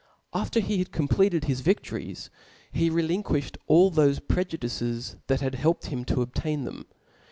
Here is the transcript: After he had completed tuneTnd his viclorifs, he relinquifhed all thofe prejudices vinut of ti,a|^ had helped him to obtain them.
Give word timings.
After 0.33 0.61
he 0.61 0.79
had 0.79 0.91
completed 0.91 1.43
tuneTnd 1.43 1.47
his 1.47 1.61
viclorifs, 1.61 2.29
he 2.71 2.89
relinquifhed 2.89 3.57
all 3.67 3.91
thofe 3.91 4.27
prejudices 4.27 5.15
vinut 5.27 5.33
of 5.33 5.39
ti,a|^ 5.39 5.39
had 5.41 5.53
helped 5.61 5.85
him 5.85 6.05
to 6.05 6.23
obtain 6.23 6.63
them. 6.63 6.87